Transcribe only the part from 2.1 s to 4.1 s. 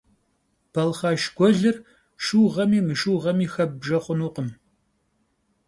şşıuğemi mışşıuğemi xebbjje